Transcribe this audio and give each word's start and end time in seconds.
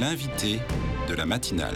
L'invité 0.00 0.60
de 1.08 1.14
la 1.14 1.26
matinale. 1.26 1.74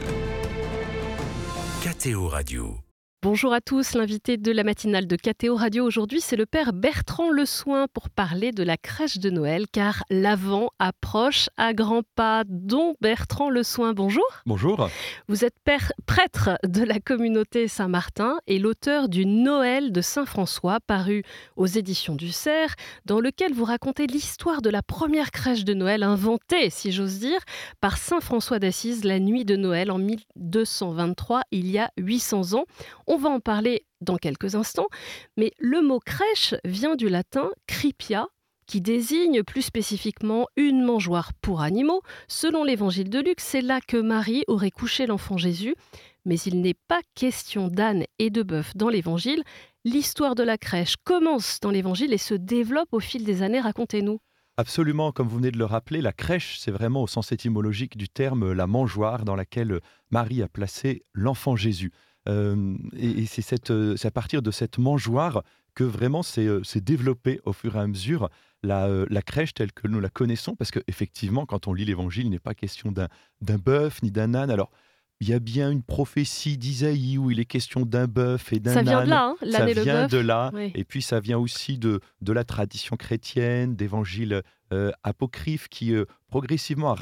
KTO 1.82 2.28
Radio. 2.28 2.81
Bonjour 3.24 3.52
à 3.52 3.60
tous, 3.60 3.94
l'invité 3.94 4.36
de 4.36 4.50
la 4.50 4.64
matinale 4.64 5.06
de 5.06 5.14
KTO 5.14 5.54
Radio 5.54 5.84
aujourd'hui, 5.84 6.20
c'est 6.20 6.34
le 6.34 6.44
père 6.44 6.72
Bertrand 6.72 7.30
Le 7.30 7.46
Soin 7.46 7.86
pour 7.94 8.10
parler 8.10 8.50
de 8.50 8.64
la 8.64 8.76
crèche 8.76 9.18
de 9.18 9.30
Noël, 9.30 9.66
car 9.70 10.02
l'Avent 10.10 10.70
approche 10.80 11.48
à 11.56 11.72
grands 11.72 12.02
pas, 12.16 12.42
dont 12.48 12.96
Bertrand 13.00 13.48
Le 13.48 13.62
Soin. 13.62 13.92
Bonjour. 13.92 14.24
Bonjour. 14.44 14.88
Vous 15.28 15.44
êtes 15.44 15.54
père, 15.62 15.92
prêtre 16.04 16.58
de 16.66 16.82
la 16.82 16.98
communauté 16.98 17.68
Saint-Martin 17.68 18.38
et 18.48 18.58
l'auteur 18.58 19.08
du 19.08 19.24
Noël 19.24 19.92
de 19.92 20.00
Saint-François, 20.00 20.80
paru 20.84 21.22
aux 21.54 21.66
éditions 21.66 22.16
du 22.16 22.32
Cerf, 22.32 22.74
dans 23.06 23.20
lequel 23.20 23.52
vous 23.52 23.64
racontez 23.64 24.08
l'histoire 24.08 24.62
de 24.62 24.68
la 24.68 24.82
première 24.82 25.30
crèche 25.30 25.64
de 25.64 25.74
Noël 25.74 26.02
inventée, 26.02 26.70
si 26.70 26.90
j'ose 26.90 27.20
dire, 27.20 27.38
par 27.80 27.98
Saint 27.98 28.20
François 28.20 28.58
d'Assise 28.58 29.04
la 29.04 29.20
nuit 29.20 29.44
de 29.44 29.54
Noël 29.54 29.92
en 29.92 29.98
1223, 29.98 31.42
il 31.52 31.70
y 31.70 31.78
a 31.78 31.92
800 31.98 32.54
ans. 32.54 32.64
On 33.12 33.18
va 33.18 33.28
en 33.28 33.40
parler 33.40 33.84
dans 34.00 34.16
quelques 34.16 34.54
instants, 34.54 34.86
mais 35.36 35.52
le 35.58 35.82
mot 35.82 36.00
crèche 36.00 36.54
vient 36.64 36.96
du 36.96 37.10
latin 37.10 37.50
cripia, 37.66 38.26
qui 38.66 38.80
désigne 38.80 39.42
plus 39.42 39.60
spécifiquement 39.60 40.46
une 40.56 40.82
mangeoire 40.82 41.34
pour 41.42 41.60
animaux. 41.60 42.00
Selon 42.26 42.64
l'évangile 42.64 43.10
de 43.10 43.18
Luc, 43.18 43.40
c'est 43.40 43.60
là 43.60 43.82
que 43.86 43.98
Marie 43.98 44.44
aurait 44.46 44.70
couché 44.70 45.04
l'enfant 45.04 45.36
Jésus. 45.36 45.74
Mais 46.24 46.36
il 46.36 46.62
n'est 46.62 46.78
pas 46.88 47.02
question 47.14 47.68
d'âne 47.68 48.04
et 48.18 48.30
de 48.30 48.42
bœuf 48.42 48.74
dans 48.76 48.88
l'évangile. 48.88 49.44
L'histoire 49.84 50.34
de 50.34 50.42
la 50.42 50.56
crèche 50.56 50.96
commence 51.04 51.60
dans 51.60 51.70
l'évangile 51.70 52.14
et 52.14 52.18
se 52.18 52.32
développe 52.32 52.94
au 52.94 53.00
fil 53.00 53.24
des 53.24 53.42
années. 53.42 53.60
Racontez-nous. 53.60 54.20
Absolument, 54.56 55.12
comme 55.12 55.28
vous 55.28 55.36
venez 55.36 55.50
de 55.50 55.58
le 55.58 55.66
rappeler, 55.66 56.00
la 56.00 56.12
crèche, 56.14 56.58
c'est 56.58 56.70
vraiment 56.70 57.02
au 57.02 57.06
sens 57.06 57.30
étymologique 57.30 57.98
du 57.98 58.08
terme 58.08 58.52
la 58.52 58.66
mangeoire 58.66 59.26
dans 59.26 59.36
laquelle 59.36 59.80
Marie 60.10 60.42
a 60.42 60.48
placé 60.48 61.04
l'enfant 61.12 61.56
Jésus. 61.56 61.92
Euh, 62.28 62.76
et, 62.96 63.24
euh, 63.70 63.96
c'est 63.96 64.06
à 64.06 64.10
partir 64.10 64.42
de 64.42 64.50
cette 64.50 64.78
mangeoire 64.78 65.42
que 65.74 65.84
vraiment 65.84 66.22
c'est 66.22 66.46
euh, 66.46 66.62
développé 66.76 67.40
au 67.44 67.52
fur 67.52 67.76
et 67.76 67.80
à 67.80 67.86
mesure 67.86 68.28
la, 68.62 69.06
crèche 69.24 69.54
telle 69.54 69.72
que 69.72 69.88
nous 69.88 70.00
la 70.00 70.08
connaissons, 70.08 70.54
parce 70.54 70.70
qu'effectivement, 70.70 71.46
quand 71.46 71.66
on 71.66 71.74
lit 71.74 71.84
l'Évangile, 71.84 72.26
il 72.26 72.30
n'est 72.30 72.38
pas 72.38 72.54
question 72.54 72.92
d'un 72.92 73.58
bœuf 73.58 74.02
ni 74.02 74.12
d'un 74.12 74.34
âne. 74.34 74.50
Alors, 74.50 74.70
il 75.20 75.28
y 75.28 75.34
a 75.34 75.40
bien 75.40 75.70
une 75.70 75.82
prophétie 75.82 76.58
d'Isaïe 76.58 77.18
où 77.18 77.30
il 77.30 77.40
est 77.40 77.44
question 77.44 77.86
d'un 77.86 78.06
bœuf 78.06 78.52
et 78.52 78.60
d'un 78.60 78.76
âne. 78.76 78.84
Ça 78.84 78.90
vient 78.90 79.04
de 79.04 79.10
là, 79.10 79.34
hein, 79.40 79.50
Ça 79.50 79.66
vient 79.66 80.06
de 80.06 80.18
là. 80.18 80.52
Et 80.74 80.84
puis 80.84 81.02
ça 81.02 81.18
vient 81.18 81.38
aussi 81.38 81.78
de, 81.78 82.00
de 82.20 82.32
la 82.32 82.44
tradition 82.44 82.96
chrétienne, 82.96 83.74
d'évangiles 83.74 84.42
apocryphes 85.02 85.68
qui 85.68 85.92
progressivement 86.28 86.92
a 86.92 86.94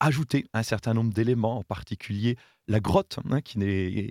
ajouté 0.00 0.46
un 0.52 0.62
certain 0.62 0.94
nombre 0.94 1.12
d'éléments, 1.12 1.58
en 1.58 1.62
particulier 1.62 2.36
la 2.68 2.80
grotte, 2.80 3.18
hein, 3.30 3.40
qui 3.40 3.58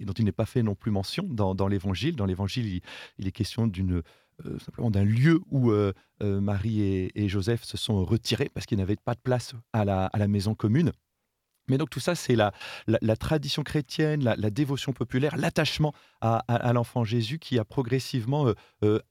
dont 0.05 0.13
il 0.13 0.25
n'est 0.25 0.31
pas 0.31 0.45
fait 0.45 0.63
non 0.63 0.75
plus 0.75 0.91
mention 0.91 1.23
dans, 1.23 1.67
l'Évangile. 1.67 2.15
Dans 2.15 2.25
l'Évangile, 2.25 2.81
il, 3.17 3.27
est 3.27 3.31
question 3.31 3.67
d'une 3.67 4.03
euh, 4.45 4.59
simplement 4.59 4.91
d'un 4.91 5.03
lieu 5.03 5.41
où 5.51 5.71
euh, 5.71 5.93
euh, 6.21 6.41
Marie 6.41 6.81
et, 6.81 7.29
Joseph 7.29 7.63
se 7.63 7.77
sont 7.77 8.03
retirés 8.03 8.49
parce 8.53 8.65
qu'ils 8.65 8.77
n'avaient 8.77 8.95
pas 8.95 9.13
de 9.13 9.19
place 9.19 9.53
à 9.73 9.85
la, 9.85 10.07
à 10.07 10.17
la, 10.17 10.27
maison 10.27 10.55
commune. 10.55 10.91
Mais 11.69 11.77
donc 11.77 11.89
tout 11.89 12.01
ça, 12.01 12.13
c'est 12.13 12.35
la, 12.35 12.51
la, 12.87 13.15
tradition 13.15 13.63
chrétienne, 13.63 14.23
la, 14.23 14.35
dévotion 14.49 14.91
populaire, 14.91 15.37
l'attachement 15.37 15.93
à, 16.19 16.73
l'enfant 16.73 17.05
Jésus 17.05 17.39
qui 17.39 17.57
a 17.57 17.63
progressivement 17.63 18.53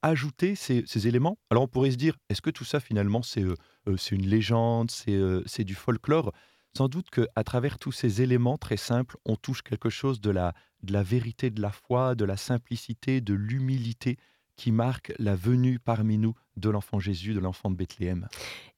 ajouté 0.03 0.53
ces, 0.53 0.83
ces, 0.85 1.07
éléments. 1.07 1.39
Alors 1.49 1.63
on 1.63 1.67
pourrait 1.67 1.89
se 1.89 1.97
dire, 1.97 2.15
est-ce 2.29 2.43
que 2.43 2.51
tout 2.51 2.63
ça 2.63 2.79
finalement 2.79 3.23
c'est 3.23 3.41
une 4.11 4.27
légende, 4.27 4.91
c'est 4.91 5.63
du 5.63 5.73
folklore? 5.73 6.31
Sans 6.75 6.87
doute 6.87 7.09
qu'à 7.09 7.43
travers 7.43 7.77
tous 7.77 7.91
ces 7.91 8.21
éléments 8.21 8.57
très 8.57 8.77
simples, 8.77 9.17
on 9.25 9.35
touche 9.35 9.61
quelque 9.61 9.89
chose 9.89 10.21
de 10.21 10.31
la, 10.31 10.53
de 10.81 10.93
la 10.93 11.03
vérité 11.03 11.49
de 11.49 11.61
la 11.61 11.71
foi, 11.71 12.15
de 12.15 12.25
la 12.25 12.37
simplicité, 12.37 13.21
de 13.21 13.33
l'humilité 13.33 14.17
qui 14.55 14.71
marque 14.71 15.13
la 15.17 15.35
venue 15.35 15.79
parmi 15.79 16.17
nous 16.17 16.35
de 16.57 16.69
l'enfant 16.69 16.99
Jésus, 16.99 17.33
de 17.33 17.39
l'enfant 17.39 17.71
de 17.71 17.75
Bethléem. 17.75 18.27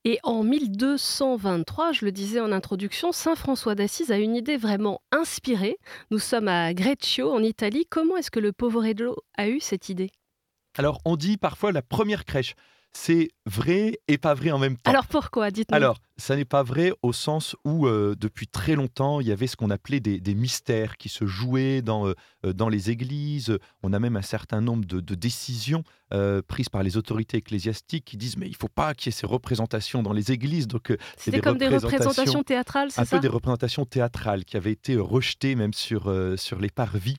Et 0.05 0.19
en 0.23 0.43
1223, 0.43 1.91
je 1.91 2.05
le 2.05 2.11
disais 2.11 2.39
en 2.39 2.51
introduction, 2.51 3.11
Saint 3.11 3.35
François 3.35 3.75
d'Assise 3.75 4.11
a 4.11 4.17
une 4.17 4.35
idée 4.35 4.57
vraiment 4.57 5.01
inspirée. 5.11 5.77
Nous 6.11 6.19
sommes 6.19 6.47
à 6.47 6.73
Greccio, 6.73 7.31
en 7.31 7.43
Italie. 7.43 7.85
Comment 7.89 8.15
est-ce 8.17 8.31
que 8.31 8.39
le 8.39 8.53
Povereggio 8.53 9.17
a 9.37 9.49
eu 9.49 9.59
cette 9.59 9.89
idée? 9.89 10.11
Alors, 10.77 10.99
on 11.05 11.15
dit 11.17 11.37
parfois 11.37 11.71
la 11.71 11.81
première 11.81 12.25
crèche 12.25 12.55
c'est 12.95 13.27
vrai 13.45 13.99
et 14.07 14.17
pas 14.17 14.33
vrai 14.33 14.51
en 14.51 14.57
même 14.57 14.77
temps. 14.77 14.89
Alors 14.89 15.05
pourquoi? 15.07 15.51
Dites-nous. 15.51 15.75
Alors, 15.75 15.97
ça 16.15 16.37
n'est 16.37 16.45
pas 16.45 16.63
vrai 16.63 16.93
au 17.01 17.11
sens 17.11 17.55
où, 17.65 17.87
euh, 17.87 18.15
depuis 18.17 18.47
très 18.47 18.75
longtemps, 18.75 19.19
il 19.19 19.27
y 19.27 19.33
avait 19.33 19.47
ce 19.47 19.57
qu'on 19.57 19.69
appelait 19.69 19.99
des, 19.99 20.33
mystères 20.33 20.95
qui 20.95 21.09
se 21.09 21.25
jouaient 21.25 21.81
dans, 21.81 22.07
euh, 22.07 22.13
euh, 22.45 22.53
dans 22.53 22.69
les 22.69 22.91
églises. 22.91 23.57
On 23.83 23.91
a 23.91 23.99
même 23.99 24.15
un 24.15 24.21
certain 24.21 24.61
nombre 24.61 24.85
de, 24.85 25.15
décisions 25.15 25.83
prises 26.47 26.69
par 26.69 26.83
les 26.83 26.95
autorités 26.95 27.37
ecclésiastiques 27.37 28.05
qui 28.05 28.15
disent 28.15 28.37
mais 28.37 28.45
il 28.45 28.51
ne 28.51 28.55
faut 28.55 28.69
pas 28.69 28.93
qu'il 28.93 29.07
y 29.07 29.09
ait 29.09 29.19
ces 29.19 29.27
représentations 29.27 30.01
dans 30.01 30.13
les 30.13 30.31
églises. 30.31 30.67
Donc, 30.67 30.95
C'était 31.17 31.41
comme 31.41 31.57
des 31.57 31.67
représentations 31.67 32.43
théâtrales, 32.43 32.91
c'est 32.91 33.03
ça 33.03 33.15
Un 33.15 33.19
peu 33.19 33.19
des 33.19 33.27
représentations 33.27 33.85
théâtrales 33.85 34.45
qui 34.45 34.55
avaient 34.55 34.71
été 34.71 34.95
rejetées 34.95 35.55
même 35.55 35.73
sur, 35.73 36.13
sur 36.37 36.59
les 36.59 36.69
parvis. 36.69 37.17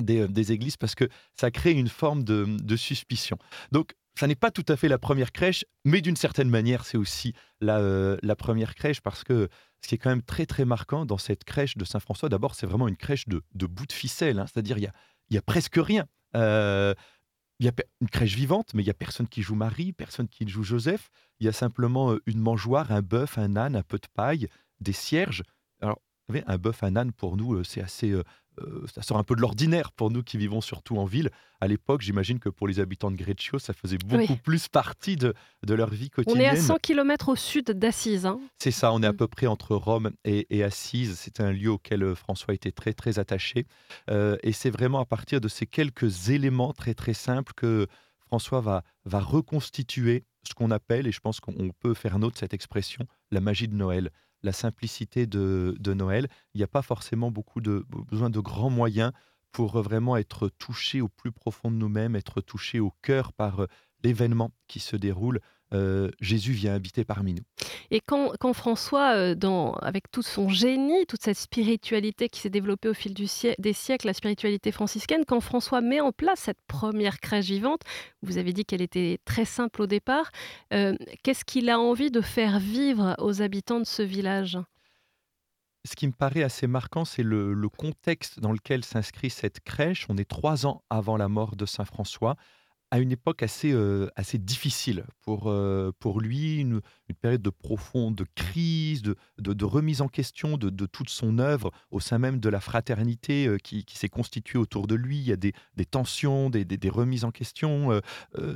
Des, 0.00 0.28
des, 0.28 0.52
églises 0.52 0.76
parce 0.76 0.94
que 0.94 1.08
ça 1.34 1.50
crée 1.50 1.72
une 1.72 1.88
forme 1.88 2.22
de, 2.22 2.46
de 2.46 2.76
suspicion. 2.76 3.36
Donc 3.72 3.94
ça 4.18 4.26
n'est 4.26 4.34
pas 4.34 4.50
tout 4.50 4.64
à 4.68 4.76
fait 4.76 4.88
la 4.88 4.98
première 4.98 5.30
crèche, 5.30 5.64
mais 5.84 6.00
d'une 6.00 6.16
certaine 6.16 6.48
manière, 6.48 6.84
c'est 6.84 6.98
aussi 6.98 7.34
la, 7.60 7.78
euh, 7.78 8.16
la, 8.22 8.34
première 8.34 8.74
crèche 8.74 9.00
parce 9.00 9.22
que 9.22 9.48
ce 9.80 9.88
qui 9.88 9.94
est 9.94 9.98
quand 9.98 10.10
même 10.10 10.22
très 10.22 10.44
très 10.44 10.64
marquant 10.64 11.06
dans 11.06 11.18
cette 11.18 11.44
crèche 11.44 11.76
de 11.76 11.84
Saint-François, 11.84 12.28
d'abord, 12.28 12.56
c'est 12.56 12.66
vraiment 12.66 12.88
une 12.88 12.96
crèche 12.96 13.28
de, 13.28 13.42
bout 13.54 13.86
de 13.86 13.92
ficelle, 13.92 14.40
hein. 14.40 14.46
c'est-à-dire 14.52 14.76
il 14.78 14.90
y 15.30 15.38
a, 15.38 15.42
presque 15.42 15.76
rien. 15.76 16.06
Euh, 16.34 16.94
il 17.60 17.66
y 17.66 17.68
a 17.68 17.72
une 18.00 18.08
crèche 18.08 18.34
vivante, 18.34 18.74
mais 18.74 18.82
il 18.82 18.86
y 18.86 18.90
a 18.90 18.94
personne 18.94 19.28
qui 19.28 19.42
joue 19.42 19.54
Marie, 19.54 19.92
personne 19.92 20.28
qui 20.28 20.46
joue 20.48 20.64
Joseph. 20.64 21.10
Il 21.38 21.46
y 21.46 21.48
a 21.48 21.52
simplement 21.52 22.12
euh, 22.12 22.22
une 22.26 22.40
mangeoire, 22.40 22.90
un 22.90 23.02
bœuf, 23.02 23.38
un 23.38 23.56
âne, 23.56 23.76
un 23.76 23.82
peu 23.82 23.98
de 23.98 24.08
paille, 24.14 24.48
des 24.80 24.92
cierges. 24.92 25.44
Alors, 25.80 26.00
vous 26.28 26.34
savez, 26.34 26.44
un 26.48 26.58
bœuf, 26.58 26.82
un 26.82 26.96
âne, 26.96 27.12
pour 27.12 27.36
nous, 27.36 27.62
c'est 27.62 27.82
assez 27.82 28.14
euh, 28.62 28.86
ça 28.94 29.02
sort 29.02 29.16
un 29.16 29.24
peu 29.24 29.34
de 29.34 29.40
l'ordinaire 29.40 29.92
pour 29.92 30.10
nous 30.10 30.22
qui 30.22 30.36
vivons 30.36 30.60
surtout 30.60 30.96
en 30.96 31.04
ville. 31.04 31.30
À 31.60 31.66
l'époque, 31.66 32.02
j'imagine 32.02 32.38
que 32.38 32.48
pour 32.48 32.68
les 32.68 32.80
habitants 32.80 33.10
de 33.10 33.16
Greccio, 33.16 33.58
ça 33.58 33.72
faisait 33.72 33.98
beaucoup 33.98 34.36
plus 34.36 34.68
partie 34.68 35.16
de, 35.16 35.34
de, 35.66 35.74
leur 35.74 35.90
vie 35.90 36.10
quotidienne. 36.10 36.40
On 36.40 36.44
est 36.44 36.48
à 36.48 36.56
100 36.56 36.78
km 36.78 37.30
au 37.30 37.36
sud 37.36 37.70
d'Assise. 37.70 38.26
Hein. 38.26 38.38
C'est 38.58 38.70
ça, 38.70 38.92
on 38.92 39.02
est 39.02 39.06
à 39.06 39.12
mm. 39.12 39.16
peu 39.16 39.26
près 39.26 39.46
entre 39.46 39.74
Rome 39.74 40.12
et, 40.24 40.46
et 40.50 40.62
Assise. 40.62 41.18
C'est 41.18 41.40
un 41.40 41.50
lieu 41.50 41.70
auquel 41.70 42.02
euh, 42.02 42.14
François 42.14 42.54
était 42.54 42.72
très 42.72 42.92
très 42.92 43.18
attaché. 43.18 43.66
Euh, 44.10 44.36
et 44.42 44.52
c'est 44.52 44.70
vraiment 44.70 45.00
à 45.00 45.04
partir 45.04 45.40
de 45.40 45.48
ces 45.48 45.66
quelques 45.66 46.30
éléments 46.30 46.72
très 46.72 46.94
très 46.94 47.14
simples 47.14 47.52
que 47.56 47.86
François 48.18 48.60
va, 48.60 48.84
va 49.04 49.20
reconstituer 49.20 50.24
ce 50.48 50.54
qu'on 50.54 50.70
appelle, 50.70 51.06
et 51.06 51.12
je 51.12 51.20
pense 51.20 51.40
qu'on 51.40 51.70
peut 51.80 51.94
faire 51.94 52.18
nôtre 52.18 52.38
cette 52.38 52.54
expression, 52.54 53.06
la 53.30 53.40
magie 53.40 53.68
de 53.68 53.74
Noël 53.74 54.10
la 54.42 54.52
simplicité 54.52 55.26
de, 55.26 55.76
Noël. 55.94 56.28
Il 56.54 56.58
n'y 56.58 56.64
a 56.64 56.68
pas 56.68 56.82
forcément 56.82 57.30
beaucoup 57.30 57.60
de 57.60 57.84
besoin 58.10 58.30
de 58.30 58.40
grands 58.40 58.70
moyens 58.70 59.12
pour 59.52 59.80
vraiment 59.82 60.16
être 60.16 60.48
touché 60.48 61.00
au 61.00 61.08
plus 61.08 61.32
profond 61.32 61.70
de 61.70 61.76
nous-mêmes, 61.76 62.16
être 62.16 62.40
touché 62.40 62.80
au 62.80 62.92
cœur 63.02 63.32
par 63.32 63.60
euh, 63.60 63.66
l'événement 64.04 64.52
qui 64.66 64.78
se 64.78 64.96
déroule. 64.96 65.40
Euh, 65.74 66.10
Jésus 66.20 66.52
vient 66.52 66.74
habiter 66.74 67.04
parmi 67.04 67.34
nous. 67.34 67.42
Et 67.90 68.00
quand, 68.00 68.52
François, 68.54 69.14
euh, 69.14 69.34
dans, 69.34 69.72
avec 69.74 70.10
tout 70.10 70.22
son 70.22 70.48
génie, 70.48 71.04
toute 71.06 71.22
cette 71.22 71.36
spiritualité 71.36 72.28
qui 72.28 72.40
s'est 72.40 72.50
développée 72.50 72.88
au 72.88 72.94
fil 72.94 73.12
du 73.12 73.26
des 73.58 73.72
siècles, 73.72 74.06
la 74.06 74.14
spiritualité 74.14 74.72
franciscaine, 74.72 75.24
quand 75.26 75.40
François 75.40 75.80
met 75.80 76.00
en 76.00 76.12
place 76.12 76.40
cette 76.40 76.60
première 76.66 77.20
crèche 77.20 77.46
vivante, 77.46 77.82
vous 78.22 78.38
avez 78.38 78.52
dit 78.52 78.64
qu'elle 78.64 78.82
était 78.82 79.18
très 79.24 79.44
simple 79.44 79.82
au 79.82 79.86
départ, 79.86 80.30
euh, 80.72 80.94
qu'est-ce 81.22 81.44
qu'il 81.44 81.68
a 81.68 81.78
envie 81.78 82.10
de 82.10 82.22
faire 82.22 82.58
vivre 82.58 83.14
aux 83.18 83.42
habitants 83.42 83.80
de 83.80 83.86
ce 83.86 84.02
village? 84.02 84.58
Ce 85.84 85.96
qui 85.96 86.06
me 86.06 86.12
paraît 86.12 86.42
assez 86.42 86.66
marquant, 86.66 87.04
c'est 87.04 87.22
le, 87.22 87.52
le, 87.54 87.68
contexte 87.68 88.40
dans 88.40 88.52
lequel 88.52 88.84
s'inscrit 88.84 89.30
cette 89.30 89.60
crèche. 89.60 90.06
On 90.08 90.16
est 90.16 90.28
trois 90.28 90.66
ans 90.66 90.82
avant 90.90 91.16
la 91.16 91.28
mort 91.28 91.56
de 91.56 91.66
Saint 91.66 91.84
François 91.84 92.36
à 92.90 92.98
une 92.98 93.12
époque 93.12 93.42
assez, 93.42 93.74
assez 94.16 94.38
difficile 94.38 95.04
pour, 95.20 95.52
pour 95.98 96.20
lui, 96.20 96.60
une, 96.60 96.80
période 97.20 97.42
de 97.42 97.50
profonde 97.50 98.24
crise, 98.34 99.02
de, 99.02 99.16
de, 99.38 99.64
remise 99.64 100.00
en 100.02 100.08
question 100.08 100.56
de, 100.56 100.86
toute 100.86 101.10
son 101.10 101.38
œuvre 101.38 101.70
au 101.90 102.00
sein 102.00 102.18
même 102.18 102.38
de 102.38 102.48
la 102.48 102.60
fraternité 102.60 103.56
qui, 103.62 103.84
s'est 103.88 104.08
constituée 104.08 104.58
autour 104.58 104.86
de 104.86 104.94
lui. 104.94 105.18
Il 105.18 105.24
y 105.24 105.32
a 105.32 105.36
des, 105.36 105.52
tensions, 105.90 106.48
des, 106.50 106.64
des, 106.64 106.88
remises 106.88 107.24
en 107.24 107.30
question. 107.30 108.00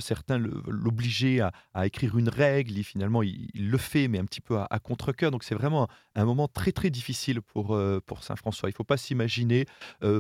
certains 0.00 0.38
l'obligeaient 0.38 1.40
à, 1.75 1.87
écrire 1.87 2.17
une 2.17 2.28
règle. 2.28 2.82
Finalement, 2.82 3.23
il, 3.23 3.50
le 3.55 3.78
fait, 3.78 4.08
mais 4.08 4.19
un 4.19 4.25
petit 4.25 4.40
peu 4.40 4.58
à, 4.58 4.78
contre-coeur. 4.78 5.31
Donc 5.31 5.44
c'est 5.44 5.55
vraiment 5.55 5.88
un, 6.14 6.25
moment 6.25 6.49
très 6.49 6.73
très 6.73 6.90
difficile 6.90 7.43
pour, 7.43 7.78
pour 8.06 8.25
Saint 8.25 8.37
François. 8.37 8.69
Il 8.69 8.73
ne 8.73 8.76
faut 8.76 8.85
pas 8.85 8.96
s'imaginer 8.96 9.67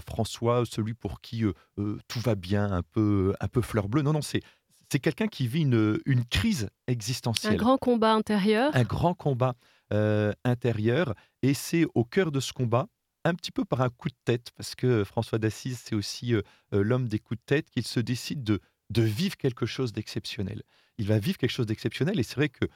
François, 0.06 0.64
celui 0.66 0.94
pour 0.94 1.20
qui 1.20 1.44
tout 1.76 2.20
va 2.20 2.34
bien, 2.34 2.70
un 2.72 2.82
peu, 2.82 3.34
un 3.40 3.48
peu 3.48 3.62
fleur 3.62 3.88
bleue 3.88 4.01
non, 4.02 4.12
non, 4.12 4.22
c'est 4.22 4.40
c'est 4.90 4.98
quelqu'un 4.98 5.26
qui 5.26 5.46
vit 5.46 5.62
une, 5.62 5.98
une, 6.04 6.26
crise 6.26 6.68
existentielle. 6.86 7.54
Un 7.54 7.56
grand 7.56 7.78
combat 7.78 8.12
intérieur. 8.12 8.70
Un 8.76 8.82
grand 8.82 9.14
combat 9.14 9.54
intérieure. 10.44 11.14
Et 11.40 11.54
c'est 11.54 11.86
au 11.94 12.04
cœur 12.04 12.30
de 12.30 12.40
ce 12.40 12.52
combat, 12.52 12.88
un 13.24 13.34
petit 13.34 13.52
peu 13.52 13.64
par 13.64 13.80
un 13.80 13.88
coup 13.88 14.08
de 14.08 14.16
tête, 14.24 14.50
parce 14.54 14.74
que 14.74 15.02
François 15.04 15.38
d'Assise, 15.38 15.80
c'est 15.82 15.94
aussi 15.94 16.34
l'homme 16.72 17.08
des 17.08 17.18
coups 17.18 17.40
de 17.40 17.44
tête, 17.46 17.70
qu'il 17.70 17.86
se 17.86 18.00
décide 18.00 18.44
de, 18.44 18.60
de 18.90 19.02
vivre 19.02 19.36
quelque 19.38 19.64
chose 19.64 19.92
d'exceptionnel. 19.92 20.62
Il 20.98 21.06
va 21.06 21.18
vivre 21.18 21.38
quelque 21.38 21.50
chose 21.50 21.66
d'exceptionnel, 21.66 22.20
et 22.20 22.22
c'est 22.22 22.36
vrai 22.36 22.50
que 22.50 22.66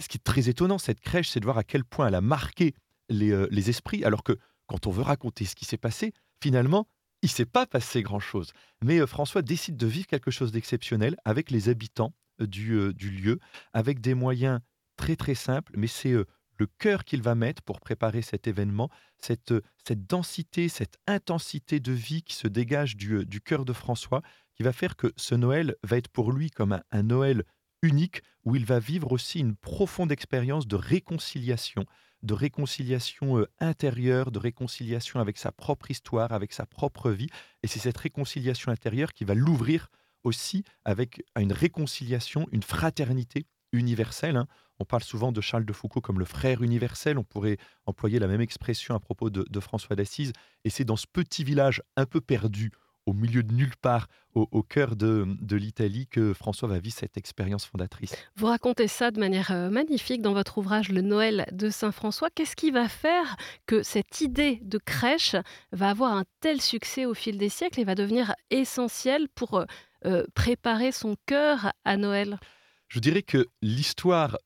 ce 0.00 0.08
qui 0.08 0.16
est 0.16 0.24
très 0.24 0.48
étonnant, 0.48 0.78
cette 0.78 1.00
crèche, 1.00 1.30
c'est 1.30 1.40
de 1.40 1.44
voir 1.44 1.58
à 1.58 1.64
quel 1.64 1.84
point 1.84 2.08
elle 2.08 2.16
a 2.16 2.20
marqué 2.20 2.74
les, 3.08 3.46
les 3.48 3.70
esprits, 3.70 4.04
alors 4.04 4.24
que 4.24 4.36
quand 4.66 4.88
on 4.88 4.90
veut 4.90 5.02
raconter 5.02 5.44
ce 5.44 5.54
qui 5.54 5.64
s'est 5.64 5.76
passé, 5.76 6.12
finalement, 6.42 6.88
il 7.24 7.28
ne 7.28 7.30
s'est 7.30 7.46
pas 7.46 7.64
passé 7.64 8.02
grand-chose. 8.02 8.52
Mais 8.82 9.04
François 9.06 9.40
décide 9.40 9.78
de 9.78 9.86
vivre 9.86 10.06
quelque 10.06 10.30
chose 10.30 10.52
d'exceptionnel 10.52 11.16
avec 11.24 11.50
les 11.50 11.70
habitants 11.70 12.12
du, 12.38 12.92
du, 12.92 13.10
lieu, 13.10 13.40
avec 13.72 14.02
des 14.02 14.12
moyens 14.12 14.60
très 14.96 15.16
très 15.16 15.34
simples, 15.34 15.72
mais 15.74 15.86
c'est 15.86 16.12
le 16.12 16.66
cœur 16.78 17.04
qu'il 17.04 17.22
va 17.22 17.34
mettre 17.34 17.62
pour 17.62 17.80
préparer 17.80 18.20
cet 18.20 18.46
événement, 18.46 18.90
cette, 19.18 19.54
densité, 19.90 20.68
cette 20.68 20.98
intensité 21.06 21.80
de 21.80 21.92
vie 21.92 22.22
qui 22.22 22.34
se 22.34 22.46
dégage 22.46 22.94
du 22.94 23.40
cœur 23.40 23.64
de 23.64 23.72
François, 23.72 24.20
qui 24.54 24.62
va 24.62 24.74
faire 24.74 24.94
que 24.94 25.10
ce 25.16 25.34
Noël 25.34 25.76
va 25.82 25.96
être 25.96 26.08
pour 26.08 26.30
lui 26.30 26.50
comme 26.50 26.78
un 26.90 27.02
Noël 27.02 27.44
unique, 27.80 28.22
où 28.44 28.54
il 28.54 28.66
va 28.66 28.80
vivre 28.80 29.12
aussi 29.12 29.40
une 29.40 29.56
profonde 29.56 30.12
expérience 30.12 30.66
de 30.66 30.76
réconciliation, 30.76 31.86
de 32.24 32.34
réconciliation 32.34 33.38
euh, 33.38 33.48
intérieure, 33.60 34.30
de 34.30 34.38
réconciliation 34.38 35.20
avec 35.20 35.38
sa 35.38 35.52
propre 35.52 35.90
histoire, 35.90 36.32
avec 36.32 36.52
sa 36.52 36.66
propre 36.66 37.10
vie. 37.10 37.28
Et 37.62 37.66
c'est 37.66 37.78
cette 37.78 37.98
réconciliation 37.98 38.72
intérieure 38.72 39.12
qui 39.12 39.24
va 39.24 39.34
l'ouvrir 39.34 39.88
aussi 40.24 40.64
avec 40.84 41.22
une 41.38 41.52
réconciliation, 41.52 42.48
une 42.50 42.62
fraternité 42.62 43.46
universelle. 43.72 44.36
Hein. 44.36 44.46
On 44.80 44.84
parle 44.84 45.02
souvent 45.02 45.32
de 45.32 45.40
Charles 45.40 45.66
de 45.66 45.72
Foucault 45.72 46.00
comme 46.00 46.18
le 46.18 46.24
frère 46.24 46.62
universel. 46.62 47.18
On 47.18 47.24
pourrait 47.24 47.58
employer 47.86 48.18
la 48.18 48.26
même 48.26 48.40
expression 48.40 48.94
à 48.94 49.00
propos 49.00 49.30
de 49.30 49.60
François 49.60 49.94
d'Assise. 49.94 50.32
Et 50.64 50.70
c'est 50.70 50.84
dans 50.84 50.96
ce 50.96 51.06
petit 51.06 51.44
village 51.44 51.82
un 51.96 52.06
peu 52.06 52.20
perdu 52.20 52.72
au 53.06 53.12
milieu 53.12 53.42
de 53.42 53.52
nulle 53.52 53.76
part, 53.76 54.08
au, 54.34 54.62
cœur 54.64 54.96
de, 54.96 55.26
l'Italie, 55.54 56.08
que 56.08 56.32
François 56.32 56.68
va 56.68 56.80
vivre 56.80 56.96
cette 56.96 57.16
expérience 57.16 57.64
fondatrice. 57.64 58.16
Vous 58.34 58.46
racontez 58.46 58.88
ça 58.88 59.12
de 59.12 59.20
manière 59.20 59.52
euh, 59.52 59.70
magnifique 59.70 60.22
dans 60.22 60.32
votre 60.32 60.58
ouvrage 60.58 60.88
Le 60.88 61.02
Noël 61.02 61.46
de 61.52 61.70
Saint-François. 61.70 62.30
Qu'est-ce 62.30 62.56
qui 62.56 62.72
va 62.72 62.88
faire 62.88 63.36
que 63.66 63.84
cette 63.84 64.20
idée 64.20 64.58
de 64.62 64.78
crèche 64.78 65.36
va 65.70 65.90
avoir 65.90 66.14
un 66.14 66.24
tel 66.40 66.60
succès 66.60 67.06
au 67.06 67.14
fil 67.14 67.38
des 67.38 67.48
siècles 67.48 67.78
et 67.78 67.84
va 67.84 67.94
devenir 67.94 68.34
essentielle 68.50 69.28
pour 69.36 69.54
euh, 69.54 69.64
euh, 70.04 70.24
préparer 70.34 70.90
son 70.90 71.14
cœur 71.26 71.72
à 71.84 71.96
Noël? 71.96 72.40
Je 72.88 72.98
dirais 72.98 73.22
que 73.22 73.46
l'histoire 73.62 74.36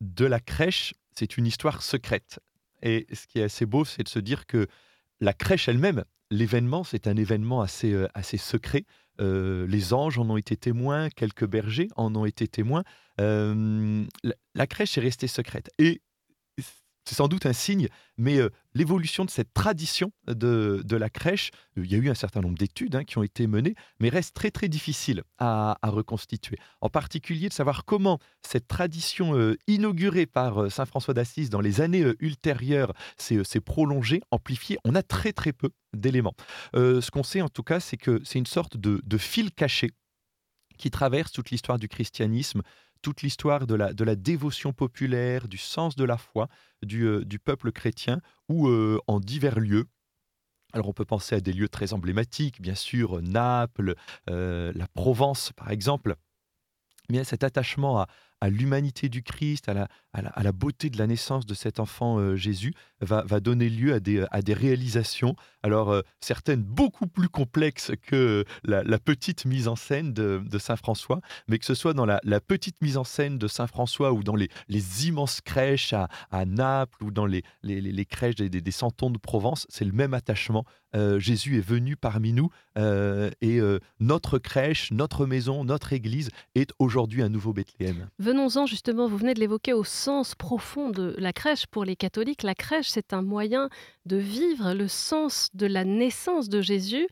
de 0.00 0.24
la 0.24 0.40
crèche, 0.40 0.94
c'est 1.12 1.36
une 1.36 1.46
histoire 1.46 1.82
secrète. 1.82 2.40
Et 2.82 3.06
ce 3.12 3.28
qui 3.28 3.38
est 3.38 3.44
assez 3.44 3.64
beau, 3.64 3.84
c'est 3.84 4.02
de 4.02 4.08
se 4.08 4.18
dire 4.18 4.46
que 4.46 4.66
la 5.20 5.32
crèche 5.32 5.68
elle-même 5.68 6.04
l'événement, 6.30 6.84
c'est 6.84 7.06
un 7.06 7.16
événement 7.16 7.60
assez, 7.60 7.92
euh, 7.92 8.08
assez 8.14 8.36
secret. 8.36 8.84
Euh, 9.20 9.66
les 9.66 9.92
anges 9.92 10.18
en 10.18 10.28
ont 10.28 10.36
été 10.36 10.56
témoins, 10.56 11.08
quelques 11.10 11.46
bergers 11.46 11.88
en 11.96 12.14
ont 12.14 12.26
été 12.26 12.48
témoins. 12.48 12.84
Euh, 13.20 14.04
la, 14.54 14.66
crèche 14.66 14.98
est 14.98 15.00
restée 15.00 15.28
secrète. 15.28 15.70
Et 15.78 16.02
c'est 17.04 17.14
sans 17.14 17.28
doute 17.28 17.46
un 17.46 17.52
signe, 17.52 17.88
mais 18.18 18.40
l'évolution 18.76 19.24
de 19.24 19.30
cette 19.30 19.52
tradition 19.54 20.12
de, 20.26 20.96
la 20.96 21.10
crèche, 21.10 21.50
euh, 21.78 21.84
il 21.84 21.90
y 21.90 21.94
a 21.94 21.98
eu 21.98 22.10
un 22.10 22.14
certain 22.14 22.40
nombre 22.40 22.58
d'études 22.58 22.94
hein, 22.94 23.04
qui 23.04 23.18
ont 23.18 23.22
été 23.22 23.46
menées, 23.46 23.74
mais 24.00 24.08
reste 24.08 24.34
très 24.34 24.50
très 24.50 24.68
difficile 24.68 25.22
à, 25.38 25.78
reconstituer. 25.82 26.58
En 26.80 26.90
particulier 26.90 27.48
de 27.48 27.54
savoir 27.54 27.84
comment 27.84 28.18
cette 28.42 28.68
tradition 28.68 29.36
euh, 29.36 29.56
inaugurée 29.66 30.26
par 30.26 30.70
Saint 30.70 30.84
François 30.84 31.14
d'Assise 31.14 31.48
dans 31.48 31.60
les 31.60 31.80
années 31.80 32.04
ultérieures 32.20 32.92
s'est 33.16 33.60
prolongée, 33.60 34.20
amplifiée. 34.30 34.78
On 34.84 34.94
a 34.94 35.02
très 35.02 35.32
très 35.32 35.52
peu 35.52 35.70
d'éléments. 35.94 36.34
ce 36.74 37.10
qu'on 37.10 37.22
sait 37.22 37.40
en 37.40 37.48
tout 37.48 37.62
cas, 37.62 37.80
c'est 37.80 37.96
que 37.96 38.20
c'est 38.24 38.38
une 38.38 38.46
sorte 38.46 38.76
de 38.76 39.18
fil 39.18 39.52
caché 39.52 39.92
qui 40.76 40.90
traverse 40.90 41.32
toute 41.32 41.50
l'histoire 41.50 41.78
du 41.78 41.88
christianisme, 41.88 42.62
toute 43.02 43.22
l'histoire 43.22 43.66
de 43.66 43.74
la, 43.74 43.92
de 43.92 44.04
la 44.04 44.16
dévotion 44.16 44.72
populaire, 44.72 45.48
du 45.48 45.58
sens 45.58 45.96
de 45.96 46.04
la 46.04 46.16
foi 46.16 46.48
du, 46.82 47.04
euh, 47.04 47.24
du 47.24 47.38
peuple 47.38 47.72
chrétien, 47.72 48.20
où 48.48 48.68
euh, 48.68 49.00
en 49.06 49.20
divers 49.20 49.60
lieux, 49.60 49.86
alors 50.72 50.88
on 50.88 50.92
peut 50.92 51.04
penser 51.04 51.34
à 51.36 51.40
des 51.40 51.52
lieux 51.52 51.68
très 51.68 51.92
emblématiques, 51.92 52.60
bien 52.60 52.74
sûr, 52.74 53.22
Naples, 53.22 53.94
euh, 54.30 54.72
la 54.74 54.88
Provence 54.88 55.52
par 55.52 55.70
exemple, 55.70 56.16
mais 57.08 57.24
cet 57.24 57.44
attachement 57.44 58.00
à, 58.00 58.08
à 58.40 58.50
l'humanité 58.50 59.08
du 59.08 59.22
Christ, 59.22 59.68
à 59.68 59.74
la, 59.74 59.88
à, 60.12 60.42
la, 60.42 60.52
beauté 60.52 60.90
de 60.90 60.98
la 60.98 61.06
naissance 61.06 61.46
de 61.46 61.54
cet 61.54 61.80
enfant 61.80 62.18
euh, 62.18 62.36
Jésus, 62.36 62.72
va, 63.00 63.22
va, 63.22 63.40
donner 63.40 63.68
lieu 63.68 63.92
à 63.92 64.00
des, 64.00 64.24
à 64.30 64.40
des 64.42 64.54
réalisations, 64.54 65.36
alors 65.62 65.90
euh, 65.90 66.02
certaines 66.20 66.62
beaucoup 66.62 67.06
plus 67.06 67.28
complexes 67.28 67.92
que 68.02 68.44
la, 68.64 68.98
petite 68.98 69.44
mise 69.44 69.68
en 69.68 69.76
scène 69.76 70.12
de, 70.12 70.58
Saint 70.58 70.76
François, 70.76 71.20
mais 71.48 71.58
que 71.58 71.66
ce 71.66 71.74
soit 71.74 71.92
dans 71.92 72.06
la, 72.06 72.20
petite 72.40 72.80
mise 72.80 72.96
en 72.96 73.04
scène 73.04 73.38
de 73.38 73.48
Saint 73.48 73.66
François 73.66 74.12
ou 74.12 74.22
dans 74.22 74.36
les, 74.36 74.48
les 74.68 75.08
immenses 75.08 75.40
crèches 75.40 75.92
à, 75.92 76.08
à, 76.30 76.44
Naples 76.44 77.04
ou 77.04 77.10
dans 77.10 77.26
les, 77.26 77.42
les, 77.62 77.80
les 77.80 78.04
crèches 78.04 78.36
des, 78.36 78.48
des, 78.48 78.72
cantons 78.86 79.10
de 79.10 79.18
Provence, 79.18 79.66
c'est 79.68 79.84
le 79.84 79.92
même 79.92 80.14
attachement. 80.14 80.64
Euh, 80.96 81.20
Jésus 81.20 81.58
est 81.58 81.66
venu 81.66 81.96
parmi 81.96 82.32
nous 82.32 82.50
et 83.40 83.60
notre 84.00 84.38
crèche, 84.38 84.90
notre 84.90 85.26
maison, 85.26 85.64
notre 85.64 85.92
église 85.92 86.30
est 86.54 86.70
aujourd'hui 86.78 87.22
un 87.22 87.28
nouveau 87.28 87.52
Bethléem. 87.52 88.08
Venons-en 88.18 88.66
justement, 88.66 89.06
vous 89.06 89.16
venez 89.16 89.34
de 89.34 89.40
l'évoquer, 89.40 89.72
au 89.72 89.84
sens 89.84 90.34
profond 90.34 90.90
de 90.90 91.14
la 91.18 91.32
crèche. 91.32 91.66
Pour 91.66 91.84
les 91.84 91.96
catholiques, 91.96 92.42
la 92.42 92.54
crèche, 92.54 92.88
c'est 92.88 93.12
un 93.12 93.22
moyen 93.22 93.68
de 94.04 94.16
vivre 94.16 94.74
le 94.74 94.88
sens 94.88 95.50
de 95.54 95.66
la 95.66 95.84
naissance 95.84 96.48
de 96.48 96.60
Jésus. 96.60 97.06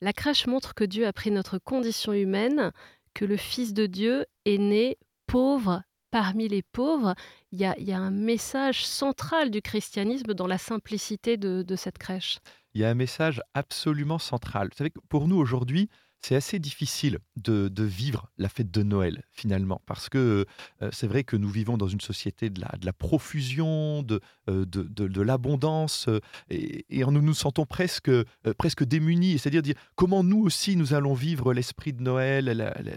La 0.00 0.12
crèche 0.12 0.46
montre 0.46 0.74
que 0.74 0.84
Dieu 0.84 1.06
a 1.06 1.12
pris 1.12 1.30
notre 1.30 1.58
condition 1.58 2.12
humaine, 2.12 2.72
que 3.14 3.24
le 3.24 3.36
Fils 3.36 3.74
de 3.74 3.86
Dieu 3.86 4.26
est 4.44 4.58
né 4.58 4.96
pauvre 5.26 5.82
parmi 6.10 6.48
les 6.48 6.62
pauvres. 6.62 7.14
Il 7.52 7.58
y 7.58 7.64
a, 7.64 7.98
un 7.98 8.10
message 8.10 8.84
central 8.86 9.50
du 9.50 9.62
christianisme 9.62 10.34
dans 10.34 10.46
la 10.46 10.58
simplicité 10.58 11.36
de, 11.36 11.76
cette 11.76 11.98
crèche. 11.98 12.38
Il 12.74 12.80
y 12.80 12.84
a 12.84 12.90
un 12.90 12.94
message 12.94 13.42
absolument 13.54 14.18
central. 14.18 14.68
Vous 14.70 14.76
savez 14.76 14.90
que 14.90 15.00
pour 15.08 15.28
nous 15.28 15.36
aujourd'hui, 15.36 15.88
c'est 16.20 16.34
assez 16.34 16.58
difficile 16.58 17.18
de, 17.36 17.70
vivre 17.82 18.28
la 18.38 18.48
fête 18.48 18.70
de 18.70 18.82
Noël 18.82 19.24
finalement, 19.32 19.80
parce 19.86 20.08
que 20.08 20.46
euh, 20.82 20.90
c'est 20.92 21.06
vrai 21.06 21.24
que 21.24 21.36
nous 21.36 21.48
vivons 21.48 21.78
dans 21.78 21.86
une 21.86 22.00
société 22.00 22.50
de 22.50 22.60
la, 22.60 22.92
profusion, 22.92 24.02
de, 24.02 24.20
euh, 24.48 24.64
l'abondance, 25.16 26.08
euh, 26.08 26.20
et, 26.50 27.04
nous 27.04 27.22
nous 27.22 27.34
sentons 27.34 27.64
presque, 27.64 28.10
presque 28.58 28.84
démunis, 28.84 29.38
c'est-à-dire 29.38 29.62
dire 29.62 29.76
comment 29.94 30.22
nous 30.22 30.42
aussi 30.42 30.76
nous 30.76 30.92
allons 30.92 31.14
vivre 31.14 31.54
l'esprit 31.54 31.92
de 31.92 32.02
Noël, 32.02 32.44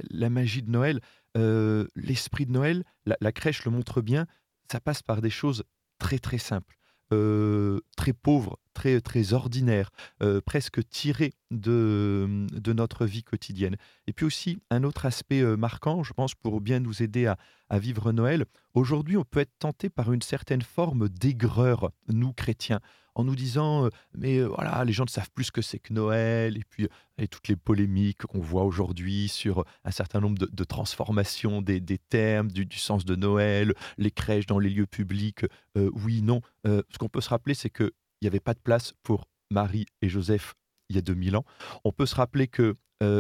la, 0.10 0.30
magie 0.30 0.64
de 0.64 0.72
Noël. 0.72 1.00
L'esprit 1.36 2.46
de 2.46 2.52
Noël, 2.52 2.84
la 3.06 3.32
crèche 3.32 3.66
le 3.66 3.72
montre 3.72 4.02
bien, 4.02 4.28
ça 4.72 4.80
passe 4.80 5.02
par 5.02 5.22
des 5.22 5.30
choses 5.30 5.64
très 5.98 6.20
très 6.20 6.38
simples. 6.38 6.78
Très 7.10 8.14
pauvre, 8.14 8.60
très, 8.74 9.02
très 9.02 9.34
ordinaire, 9.34 9.90
euh, 10.22 10.42
presque 10.42 10.88
tiré 10.90 11.34
de, 11.52 12.48
de 12.52 12.74
notre 12.74 13.06
vie 13.06 13.24
quotidienne. 13.24 13.76
Et 14.08 14.14
puis 14.14 14.26
aussi, 14.26 14.60
un 14.70 14.84
autre 14.84 15.06
aspect 15.06 15.42
euh, 15.42 15.58
marquant, 15.58 16.04
je 16.04 16.14
pense, 16.14 16.36
pour 16.36 16.62
bien 16.62 16.80
nous 16.80 17.04
aider 17.04 17.26
à, 17.26 17.38
à 17.70 17.80
vivre 17.80 18.12
Noël, 18.12 18.46
aujourd'hui, 18.74 19.18
on 19.18 19.24
peut 19.24 19.40
être 19.40 19.58
tenté 19.60 19.90
par 19.90 20.12
une 20.12 20.22
certaine 20.22 20.62
forme 20.62 21.10
d'aigreur, 21.10 21.92
nous 22.08 22.34
chrétiens 22.34 22.80
en 23.16 23.24
nous 23.24 23.36
disant 23.36 23.90
mais 24.16 24.42
voilà 24.42 24.86
les 24.86 24.94
gens 24.94 25.04
ne 25.04 25.10
savent 25.10 25.30
plus 25.32 25.46
ce 25.46 25.52
que 25.52 25.62
c'est 25.62 25.80
que 25.80 25.92
Noël 25.94 26.58
et 26.58 26.64
puis 26.70 26.88
et 27.18 27.28
toutes 27.28 27.50
les 27.50 27.56
polémiques 27.58 28.20
qu'on 28.20 28.40
voit 28.40 28.64
aujourd'hui 28.64 29.28
sur 29.28 29.66
un 29.84 29.92
certain 29.92 30.22
nombre 30.22 30.38
de, 30.38 30.64
transformations 30.64 31.62
des, 31.62 31.82
termes 31.98 32.50
du, 32.50 32.66
sens 32.78 33.04
de 33.04 33.16
Noël 33.16 33.74
les 33.98 34.12
crèches 34.12 34.46
dans 34.46 34.60
les 34.60 34.70
lieux 34.70 34.88
publics 34.88 35.46
oui 35.76 36.22
non 36.22 36.42
ce 36.66 36.98
qu'on 36.98 37.10
peut 37.10 37.20
se 37.20 37.30
rappeler 37.30 37.54
c'est 37.54 37.70
que 37.70 37.92
il 38.22 38.26
n'y 38.26 38.28
avait 38.28 38.40
pas 38.40 38.54
de 38.54 38.60
place 38.60 38.94
pour 39.04 39.28
Marie 39.50 39.86
et 40.02 40.10
Joseph 40.10 40.54
il 40.90 40.96
y 40.96 41.00
a 41.00 41.02
2000 41.02 41.38
ans 41.38 41.46
on 41.84 41.92
peut 41.92 42.06
se 42.06 42.16
rappeler 42.16 42.48
que 42.48 42.76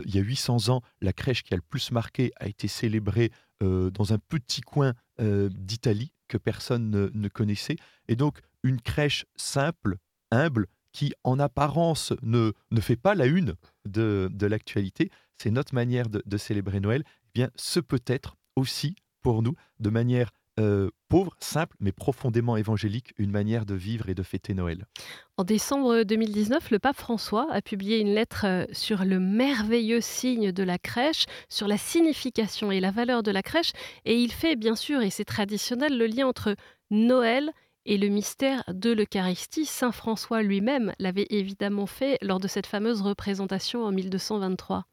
il 0.05 0.13
y 0.13 0.19
a 0.19 0.21
800 0.21 0.69
ans, 0.69 0.83
la 1.01 1.11
crèche 1.11 1.41
qui 1.41 1.55
a 1.55 1.57
le 1.57 1.63
plus 1.63 1.89
marqué 1.91 2.31
a 2.35 2.47
été 2.47 2.67
célébrée 2.67 3.31
dans 3.61 4.13
un 4.13 4.19
petit 4.19 4.61
coin 4.61 4.93
d'Italie 5.19 6.13
que 6.31 6.37
personne 6.37 6.89
ne, 7.13 7.27
connaissait. 7.27 7.75
Et 8.07 8.15
donc, 8.15 8.39
une 8.63 8.79
crèche 8.79 9.25
simple, 9.35 9.97
humble, 10.31 10.67
qui 10.93 11.13
en 11.23 11.39
apparence 11.39 12.13
ne, 12.21 12.53
ne 12.71 12.81
fait 12.81 12.95
pas 12.95 13.15
la 13.15 13.25
une 13.25 13.55
de, 13.85 14.29
de 14.31 14.45
l'actualité, 14.45 15.09
c'est 15.37 15.51
notre 15.51 15.73
manière 15.73 16.09
de, 16.09 16.37
célébrer 16.37 16.79
Noël, 16.79 17.03
eh 17.25 17.29
bien, 17.33 17.49
ce 17.55 17.79
peut 17.79 18.03
être 18.05 18.35
aussi 18.55 18.95
pour 19.21 19.41
nous, 19.41 19.55
de 19.79 19.89
manière 19.89 20.31
euh, 20.59 20.89
pauvre, 21.07 21.33
simple, 21.39 21.75
mais 21.79 21.91
profondément 21.91 22.57
évangélique, 22.57 23.13
une 23.17 23.31
manière 23.31 23.65
de 23.65 23.73
vivre 23.73 24.09
et 24.09 24.15
de 24.15 24.23
fêter 24.23 24.53
Noël. 24.53 24.85
En 25.37 25.43
décembre 25.43 26.03
2019, 26.03 26.71
le 26.71 26.79
pape 26.79 26.97
François 26.97 27.47
a 27.51 27.61
publié 27.61 27.99
une 27.99 28.13
lettre 28.13 28.45
euh, 28.45 28.65
sur 28.73 29.05
le 29.05 29.19
merveilleux 29.19 30.01
signe 30.01 30.51
de 30.51 30.63
la 30.63 30.77
crèche, 30.77 31.25
sur 31.47 31.67
la 31.67 31.77
signification 31.77 32.71
et 32.71 32.81
la 32.81 32.91
valeur 32.91 33.23
de 33.23 33.31
la 33.31 33.41
crèche, 33.41 33.71
et 34.03 34.15
il 34.15 34.31
fait 34.31 34.55
bien 34.57 34.75
sûr, 34.75 35.01
et 35.01 35.09
c'est 35.09 35.25
traditionnel, 35.25 35.97
le 35.97 36.05
lien 36.05 36.27
entre 36.27 36.55
Noël 36.89 37.51
Et 37.85 37.97
le 37.97 38.09
mystère 38.09 38.63
de 38.67 38.91
l'Eucharistie, 38.91 39.65
Saint 39.65 39.93
François 39.93 40.43
lui-même 40.43 40.93
l'avait 40.99 41.27
évidemment 41.29 41.87
fait 41.87 42.17
lors 42.21 42.39
de 42.39 42.47
cette 42.47 42.67
fameuse 42.67 43.01
représentation 43.01 43.85
en 43.85 43.91
1223. 43.91 44.85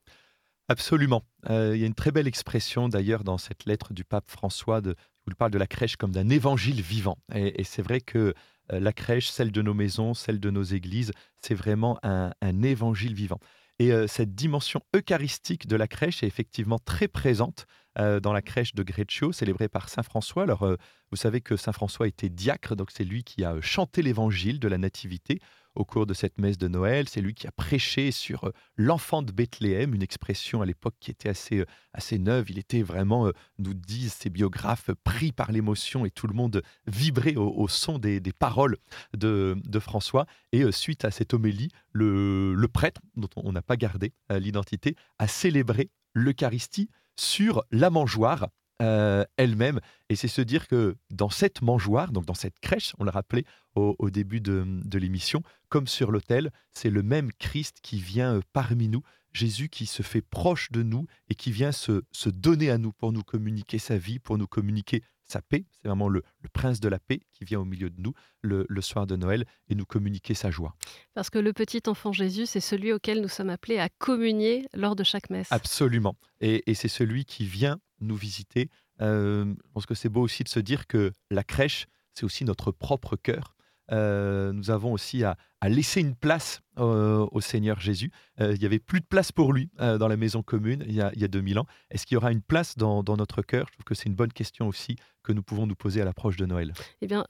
Absolument. 0.68 1.22
Euh, 1.48 1.72
il 1.74 1.80
y 1.80 1.84
a 1.84 1.86
une 1.86 1.94
très 1.94 2.12
belle 2.12 2.28
expression 2.28 2.88
d'ailleurs 2.88 3.24
dans 3.24 3.38
cette 3.38 3.64
lettre 3.64 3.94
du 3.94 4.04
pape 4.04 4.30
François 4.30 4.82
de, 4.82 4.96
il 5.28 5.36
parle 5.36 5.50
de 5.50 5.58
la 5.58 5.66
crèche 5.66 5.96
comme 5.96 6.12
d'un 6.12 6.28
évangile 6.28 6.80
vivant. 6.80 7.18
Et, 7.34 7.64
c'est 7.64 7.82
vrai 7.82 8.00
que 8.00 8.34
euh, 8.72 8.80
la 8.80 8.92
crèche, 8.92 9.28
celle 9.28 9.52
de 9.52 9.62
nos 9.62 9.74
maisons, 9.74 10.14
celle 10.14 10.40
de 10.40 10.50
nos 10.50 10.62
églises, 10.62 11.12
c'est 11.42 11.54
vraiment 11.54 11.98
un, 12.02 12.32
évangile 12.62 13.14
vivant. 13.14 13.38
Et 13.78 13.92
euh, 13.92 14.06
cette 14.06 14.34
dimension 14.34 14.80
eucharistique 14.96 15.66
de 15.66 15.76
la 15.76 15.86
crèche 15.86 16.22
est 16.22 16.26
effectivement 16.26 16.78
très 16.78 17.08
présente 17.08 17.66
dans 17.98 18.32
la 18.32 18.42
crèche 18.42 18.74
de 18.74 18.82
Greccio, 18.82 19.32
célébrée 19.32 19.68
par 19.68 19.88
Saint 19.88 20.02
François. 20.02 20.44
Alors, 20.44 20.66
vous 21.10 21.16
savez 21.16 21.40
que 21.40 21.56
Saint 21.56 21.72
François 21.72 22.06
était 22.06 22.28
diacre, 22.28 22.76
donc 22.76 22.90
c'est 22.90 23.04
lui 23.04 23.24
qui 23.24 23.44
a 23.44 23.60
chanté 23.60 24.02
l'évangile 24.02 24.60
de 24.60 24.68
la 24.68 24.78
Nativité 24.78 25.40
au 25.78 25.84
cours 25.84 26.06
de 26.06 26.14
cette 26.14 26.38
messe 26.38 26.58
de 26.58 26.68
Noël. 26.68 27.08
C'est 27.08 27.20
lui 27.20 27.34
qui 27.34 27.46
a 27.46 27.52
prêché 27.52 28.10
sur 28.10 28.44
euh, 28.44 28.50
l'enfant 28.76 29.22
de 29.22 29.32
Bethléem, 29.32 29.94
une 29.94 30.02
expression 30.02 30.60
à 30.60 30.66
l'époque 30.66 30.96
qui 31.00 31.10
était 31.10 31.28
assez, 31.28 31.58
euh, 31.58 31.66
assez 31.92 32.18
neuve. 32.18 32.50
Il 32.50 32.58
était 32.58 32.82
vraiment, 32.82 33.28
euh, 33.28 33.32
nous 33.58 33.74
disent 33.74 34.14
ses 34.14 34.28
biographes, 34.28 34.90
pris 35.04 35.32
par 35.32 35.52
l'émotion 35.52 36.04
et 36.04 36.10
tout 36.10 36.26
le 36.26 36.34
monde 36.34 36.62
vibrait 36.86 37.36
au, 37.36 37.68
son 37.68 37.98
des, 37.98 38.20
paroles 38.38 38.76
de, 39.16 39.56
François. 39.78 40.26
Et 40.52 40.70
suite 40.72 41.04
à 41.04 41.10
cette 41.10 41.34
homélie, 41.34 41.70
le, 41.92 42.54
le 42.54 42.68
prêtre, 42.68 43.00
dont 43.16 43.28
on 43.36 43.52
n'a 43.52 43.62
pas 43.62 43.76
gardé 43.76 44.12
l'identité, 44.30 44.96
a 45.18 45.28
célébré 45.28 45.90
l'Eucharistie 46.14 46.90
sur 47.18 47.64
la 47.70 47.90
mangeoire 47.90 48.48
euh, 48.80 49.24
elle-même. 49.36 49.80
Et 50.08 50.14
c'est 50.14 50.28
se 50.28 50.40
dire 50.40 50.68
que 50.68 50.96
dans 51.10 51.30
cette 51.30 51.62
mangeoire, 51.62 52.12
donc 52.12 52.24
dans 52.26 52.34
cette 52.34 52.60
crèche, 52.60 52.94
on 52.98 53.04
l'a 53.04 53.10
rappelé 53.10 53.44
au, 53.74 54.10
début 54.10 54.40
de, 54.40 54.98
l'émission, 54.98 55.42
comme 55.68 55.86
sur 55.86 56.10
l'autel, 56.10 56.50
c'est 56.72 56.90
le 56.90 57.04
même 57.04 57.30
Christ 57.38 57.78
qui 57.80 58.00
vient 58.00 58.34
euh, 58.34 58.40
parmi 58.52 58.88
nous, 58.88 59.02
Jésus 59.32 59.68
qui 59.68 59.86
se 59.86 60.02
fait 60.02 60.20
proche 60.20 60.72
de 60.72 60.82
nous 60.82 61.06
et 61.28 61.36
qui 61.36 61.52
vient 61.52 61.70
se, 61.70 62.02
donner 62.26 62.70
à 62.70 62.78
nous 62.78 62.92
pour 62.92 63.12
nous 63.12 63.22
communiquer 63.22 63.78
sa 63.78 63.96
vie, 63.96 64.18
pour 64.18 64.36
nous 64.36 64.48
communiquer 64.48 65.02
sa 65.28 65.42
paix. 65.42 65.64
C'est 65.72 65.88
vraiment 65.88 66.08
le, 66.08 66.22
prince 66.52 66.80
de 66.80 66.88
la 66.88 66.98
paix 66.98 67.20
qui 67.32 67.44
vient 67.44 67.60
au 67.60 67.64
milieu 67.64 67.90
de 67.90 68.00
nous 68.00 68.14
le, 68.42 68.66
soir 68.80 69.06
de 69.06 69.16
Noël 69.16 69.44
et 69.68 69.74
nous 69.74 69.84
communiquer 69.84 70.34
sa 70.34 70.50
joie. 70.50 70.74
Parce 71.14 71.30
que 71.30 71.38
le 71.38 71.52
petit 71.52 71.82
enfant 71.86 72.12
Jésus, 72.12 72.46
c'est 72.46 72.60
celui 72.60 72.92
auquel 72.92 73.20
nous 73.20 73.28
sommes 73.28 73.50
appelés 73.50 73.78
à 73.78 73.88
communier 73.88 74.66
lors 74.74 74.96
de 74.96 75.04
chaque 75.04 75.30
messe. 75.30 75.48
Absolument. 75.50 76.16
Et, 76.40 76.70
et 76.70 76.74
c'est 76.74 76.88
celui 76.88 77.24
qui 77.24 77.44
vient 77.44 77.78
nous 78.00 78.16
visiter. 78.16 78.70
Euh, 79.00 79.44
je 79.44 79.72
pense 79.72 79.86
que 79.86 79.94
c'est 79.94 80.08
beau 80.08 80.22
aussi 80.22 80.44
de 80.44 80.48
se 80.48 80.60
dire 80.60 80.86
que 80.86 81.12
la 81.30 81.44
crèche, 81.44 81.86
c'est 82.14 82.24
aussi 82.24 82.44
notre 82.44 82.72
propre 82.72 83.16
cœur. 83.16 83.54
Euh, 83.90 84.52
nous 84.52 84.70
avons 84.70 84.92
aussi 84.92 85.24
à, 85.24 85.36
laisser 85.66 86.00
une 86.00 86.14
place 86.14 86.60
euh, 86.78 87.26
au 87.32 87.40
Seigneur 87.40 87.80
Jésus. 87.80 88.12
il 88.38 88.58
n'y 88.58 88.64
avait 88.64 88.78
plus 88.78 89.00
de 89.00 89.06
place 89.06 89.32
pour 89.32 89.52
lui 89.52 89.70
dans 89.78 90.06
la 90.06 90.16
maison 90.16 90.42
commune 90.42 90.84
il 90.86 90.94
y 90.94 91.00
a, 91.00 91.10
il 91.14 91.20
y 91.20 91.24
a 91.24 91.28
2000 91.28 91.58
ans. 91.58 91.66
Est-ce 91.90 92.06
qu'il 92.06 92.14
y 92.14 92.16
aura 92.16 92.30
une 92.30 92.42
place 92.42 92.76
dans, 92.76 93.02
notre 93.02 93.42
cœur? 93.42 93.66
Je 93.68 93.72
trouve 93.72 93.84
que 93.84 93.94
c'est 93.94 94.06
une 94.06 94.14
bonne 94.14 94.32
question 94.32 94.68
aussi 94.68 94.96
que 95.24 95.32
nous 95.32 95.42
pouvons 95.42 95.66
nous 95.66 95.74
poser 95.74 96.00
à 96.00 96.04
l'approche 96.04 96.36
de 96.36 96.46
Noël. 96.46 96.72
Eh 97.00 97.06
bien, 97.06 97.24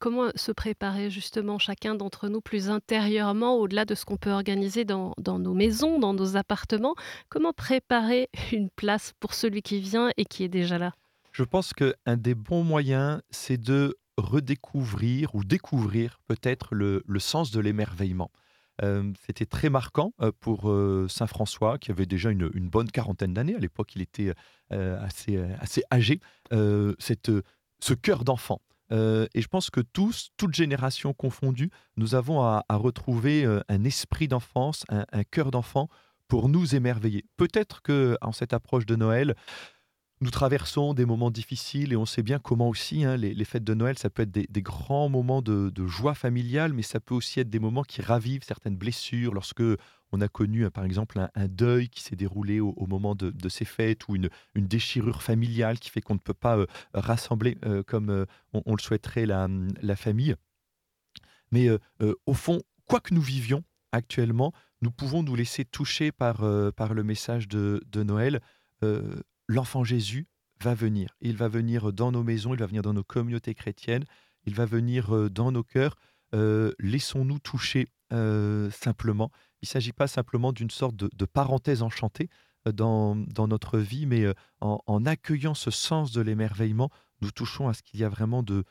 comment 0.00 0.30
se 0.34 0.52
préparer 0.52 1.10
justement 1.10 1.58
chacun 1.58 1.94
d'entre 1.94 2.28
nous 2.28 2.40
plus 2.40 2.70
intérieurement, 2.70 3.56
au-delà 3.56 3.84
de 3.84 3.94
ce 3.94 4.04
qu'on 4.04 4.16
peut 4.16 4.32
organiser 4.32 4.84
dans, 4.84 5.12
dans 5.18 5.38
nos 5.38 5.54
maisons, 5.54 5.98
dans 5.98 6.14
nos 6.14 6.36
appartements? 6.36 6.94
Comment 7.28 7.52
préparer 7.52 8.30
une 8.52 8.70
place 8.70 9.12
pour 9.20 9.34
celui 9.34 9.60
qui 9.60 9.80
vient 9.80 10.10
et 10.16 10.24
qui 10.24 10.44
est 10.44 10.48
déjà 10.48 10.78
là? 10.78 10.92
Je 11.36 11.44
pense 11.44 11.74
qu'un 11.74 12.16
des 12.16 12.34
bons 12.34 12.64
moyens, 12.64 13.20
c'est 13.28 13.58
de 13.60 13.98
redécouvrir 14.16 15.34
ou 15.34 15.44
découvrir 15.44 16.20
peut-être 16.26 16.74
le, 16.74 17.02
sens 17.18 17.50
de 17.50 17.60
l'émerveillement. 17.60 18.30
Euh, 18.82 19.12
c'était 19.24 19.46
très 19.46 19.70
marquant 19.70 20.12
euh, 20.20 20.32
pour 20.40 20.70
euh, 20.70 21.06
Saint 21.08 21.26
François, 21.26 21.78
qui 21.78 21.90
avait 21.90 22.06
déjà 22.06 22.30
une, 22.30 22.50
bonne 22.68 22.90
quarantaine 22.90 23.32
d'années. 23.32 23.54
À 23.54 23.58
l'époque, 23.58 23.94
il 23.96 24.02
était 24.02 24.32
assez, 24.70 25.38
assez 25.60 25.82
âgé. 25.92 26.20
cette, 26.98 27.30
ce 27.80 27.94
cœur 27.94 28.24
d'enfant. 28.24 28.60
et 28.90 29.40
je 29.40 29.46
pense 29.46 29.70
que 29.70 29.80
tous, 29.80 30.30
toutes 30.36 30.54
générations 30.54 31.12
confondues, 31.12 31.70
nous 31.96 32.14
avons 32.14 32.42
à, 32.42 32.64
retrouver 32.70 33.46
un 33.68 33.84
esprit 33.84 34.28
d'enfance, 34.28 34.84
un, 34.88 35.06
un 35.12 35.24
cœur 35.24 35.50
d'enfant 35.50 35.88
pour 36.28 36.48
nous 36.48 36.74
émerveiller. 36.74 37.24
Peut-être 37.36 37.82
que 37.82 38.18
en 38.20 38.32
cette 38.32 38.52
approche 38.52 38.86
de 38.86 38.96
Noël, 38.96 39.36
nous 40.20 40.30
traversons 40.30 40.94
des 40.94 41.04
moments 41.04 41.30
difficiles 41.30 41.92
et 41.92 41.96
on 41.96 42.06
sait 42.06 42.22
bien 42.22 42.38
comment 42.38 42.68
aussi 42.68 43.04
hein, 43.04 43.16
les, 43.16 43.44
fêtes 43.44 43.64
de 43.64 43.74
Noël, 43.74 43.98
ça 43.98 44.08
peut 44.08 44.22
être 44.22 44.30
des, 44.30 44.62
grands 44.62 45.08
moments 45.08 45.42
de, 45.42 45.86
joie 45.86 46.14
familiale, 46.14 46.72
mais 46.72 46.82
ça 46.82 47.00
peut 47.00 47.14
aussi 47.14 47.40
être 47.40 47.50
des 47.50 47.58
moments 47.58 47.82
qui 47.82 48.00
ravivent 48.00 48.42
certaines 48.42 48.76
blessures 48.76 49.34
lorsque 49.34 49.62
on 50.12 50.20
a 50.20 50.28
connu 50.28 50.64
euh, 50.64 50.70
par 50.70 50.84
exemple 50.84 51.18
un, 51.34 51.48
deuil 51.48 51.88
qui 51.88 52.02
s'est 52.02 52.16
déroulé 52.16 52.60
au, 52.60 52.86
moment 52.86 53.14
de, 53.14 53.48
ces 53.48 53.64
fêtes 53.64 54.08
ou 54.08 54.16
une, 54.16 54.30
déchirure 54.54 55.22
familiale 55.22 55.78
qui 55.78 55.90
fait 55.90 56.00
qu'on 56.00 56.14
ne 56.14 56.18
peut 56.18 56.34
pas 56.34 56.56
euh, 56.56 56.66
rassembler 56.94 57.58
euh, 57.64 57.82
comme 57.82 58.26
on, 58.52 58.74
le 58.74 58.80
souhaiterait 58.80 59.26
la, 59.26 59.96
famille. 59.96 60.34
Mais 61.52 61.68
au 62.26 62.34
fond, 62.34 62.60
quoi 62.86 63.00
que 63.00 63.14
nous 63.14 63.20
vivions 63.20 63.62
actuellement, 63.92 64.52
nous 64.82 64.90
pouvons 64.90 65.22
nous 65.22 65.34
laisser 65.34 65.64
toucher 65.64 66.10
par, 66.10 66.42
le 66.42 67.02
message 67.02 67.48
de 67.48 68.02
Noël 68.02 68.40
l'enfant 69.48 69.84
Jésus 69.84 70.26
va 70.62 70.74
venir. 70.74 71.14
Il 71.20 71.36
va 71.36 71.48
venir 71.48 71.92
dans 71.92 72.12
nos 72.12 72.22
maisons, 72.22 72.54
il 72.54 72.60
va 72.60 72.66
venir 72.66 72.82
dans 72.82 72.94
nos 72.94 73.04
communautés 73.04 73.54
chrétiennes, 73.54 74.04
il 74.44 74.54
va 74.54 74.64
venir 74.64 75.14
euh, 75.14 75.28
dans 75.28 75.52
nos 75.52 75.62
cœurs. 75.62 75.96
Euh, 76.34 76.72
laissons-nous 76.78 77.38
toucher 77.38 77.88
euh, 78.12 78.70
simplement. 78.70 79.30
Il 79.62 79.66
ne 79.66 79.68
s'agit 79.68 79.92
pas 79.92 80.06
simplement 80.06 80.52
d'une 80.52 80.70
sorte 80.70 80.96
de, 80.96 81.24
parenthèse 81.24 81.82
enchantée 81.82 82.28
dans, 82.66 83.16
notre 83.48 83.78
vie, 83.78 84.06
mais 84.06 84.26
en, 84.60 85.06
accueillant 85.06 85.54
ce 85.54 85.70
sens 85.70 86.12
de 86.12 86.20
l'émerveillement, 86.20 86.90
nous 87.20 87.30
touchons 87.30 87.68
à 87.68 87.74
ce 87.74 87.82
qu'il 87.82 88.00
y 88.00 88.04
a 88.04 88.08
vraiment 88.08 88.42
de, 88.42 88.64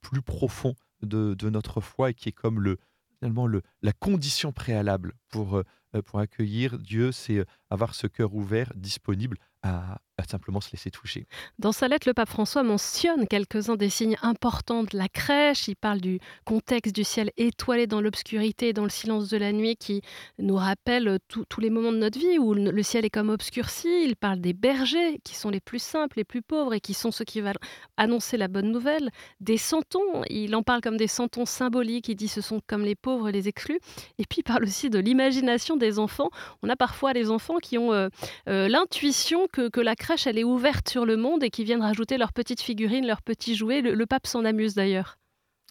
plus 0.00 0.22
profond 0.22 0.74
de, 1.02 1.50
notre 1.50 1.80
foi 1.80 2.10
et 2.10 2.14
qui 2.14 2.28
est 2.30 2.32
comme 2.32 2.60
le, 2.60 2.78
finalement 3.18 3.46
le, 3.46 3.62
la 3.82 3.92
condition 3.92 4.52
préalable 4.52 5.12
pour, 5.28 5.62
pour 6.06 6.18
accueillir 6.18 6.78
Dieu, 6.78 7.12
c'est 7.12 7.44
avoir 7.70 7.94
ce 7.94 8.06
cœur 8.06 8.34
ouvert, 8.34 8.72
disponible 8.74 9.38
à, 9.62 10.00
simplement 10.28 10.60
se 10.60 10.70
laisser 10.72 10.90
toucher. 10.90 11.26
Dans 11.58 11.72
sa 11.72 11.88
lettre, 11.88 12.06
le 12.06 12.14
pape 12.14 12.28
François 12.28 12.62
mentionne 12.62 13.26
quelques-uns 13.26 13.76
des 13.76 13.88
signes 13.88 14.16
importants 14.22 14.82
de 14.84 14.96
la 14.96 15.08
crèche. 15.08 15.68
Il 15.68 15.76
parle 15.76 16.00
du 16.00 16.20
contexte 16.44 16.94
du 16.94 17.04
ciel 17.04 17.30
étoilé 17.36 17.86
dans 17.86 18.00
l'obscurité 18.00 18.68
et 18.68 18.72
dans 18.72 18.84
le 18.84 18.90
silence 18.90 19.28
de 19.28 19.36
la 19.36 19.52
nuit 19.52 19.76
qui 19.76 20.02
nous 20.38 20.56
rappelle 20.56 21.18
tous 21.28 21.60
les 21.60 21.70
moments 21.70 21.92
de 21.92 21.98
notre 21.98 22.18
vie 22.18 22.38
où 22.38 22.54
le 22.54 22.82
ciel 22.82 23.04
est 23.04 23.10
comme 23.10 23.30
obscurci. 23.30 23.88
Il 24.04 24.16
parle 24.16 24.40
des 24.40 24.52
bergers 24.52 25.20
qui 25.24 25.34
sont 25.34 25.50
les 25.50 25.60
plus 25.60 25.82
simples, 25.82 26.18
les 26.18 26.24
plus 26.24 26.42
pauvres 26.42 26.74
et 26.74 26.80
qui 26.80 26.94
sont 26.94 27.10
ceux 27.10 27.24
qui 27.24 27.40
vont 27.40 27.52
annoncer 27.96 28.36
la 28.36 28.48
bonne 28.48 28.70
nouvelle. 28.70 29.10
Des 29.40 29.56
santons, 29.56 30.22
il 30.28 30.54
en 30.54 30.62
parle 30.62 30.80
comme 30.80 30.96
des 30.96 31.06
santons 31.06 31.46
symboliques. 31.46 32.08
Il 32.08 32.16
dit 32.16 32.28
ce 32.28 32.40
sont 32.40 32.60
comme 32.66 32.82
les 32.82 32.94
pauvres 32.94 33.28
et 33.28 33.32
les 33.32 33.48
exclus. 33.48 33.80
Et 34.18 34.24
puis 34.28 34.38
il 34.38 34.44
parle 34.44 34.64
aussi 34.64 34.90
de 34.90 34.98
l'imagination 34.98 35.76
des 35.76 35.98
enfants. 35.98 36.30
On 36.62 36.68
a 36.68 36.76
parfois 36.76 37.12
des 37.12 37.30
enfants 37.30 37.58
qui 37.58 37.78
ont 37.78 37.92
euh, 37.92 38.08
euh, 38.48 38.68
l'intuition 38.68 39.46
que, 39.52 39.68
que 39.68 39.80
la 39.80 39.96
crèche 40.02 40.26
elle 40.26 40.38
est 40.38 40.44
ouverte 40.44 40.88
sur 40.88 41.06
le 41.06 41.16
monde 41.16 41.44
et 41.44 41.50
qui 41.50 41.64
viennent 41.64 41.80
rajouter 41.80 42.18
leurs 42.18 42.32
petites 42.32 42.60
figurines, 42.60 43.06
leurs 43.06 43.22
petits 43.22 43.54
jouets. 43.54 43.80
Le, 43.80 44.06
pape 44.06 44.26
s'en 44.26 44.44
amuse 44.44 44.74
d'ailleurs. 44.74 45.18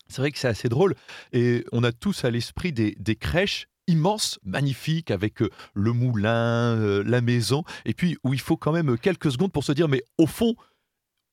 C'est 0.08 0.22
vrai 0.22 0.32
que 0.32 0.40
c'est 0.40 0.48
assez 0.48 0.70
drôle. 0.70 0.96
Et 1.34 1.66
on 1.72 1.84
a 1.84 1.92
tous 1.92 2.24
à 2.24 2.32
l'esprit 2.32 2.72
des, 2.72 3.16
crèches 3.16 3.68
immenses, 3.88 4.40
magnifiques, 4.44 5.12
avec 5.12 5.42
euh, 5.42 5.50
le 5.74 5.92
moulin, 5.92 6.78
euh, 6.78 7.04
la 7.06 7.20
maison, 7.20 7.64
et 7.84 7.94
puis 7.94 8.18
où 8.24 8.34
il 8.34 8.40
faut 8.40 8.56
quand 8.56 8.72
même 8.72 8.98
quelques 8.98 9.32
secondes 9.32 9.52
pour 9.52 9.66
se 9.66 9.74
dire, 9.74 9.90
mais 9.90 10.04
au 10.18 10.28
fond, 10.28 10.56